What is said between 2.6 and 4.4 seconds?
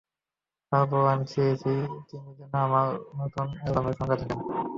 আমার নতুন অ্যালবামের সঙ্গে থাকেন।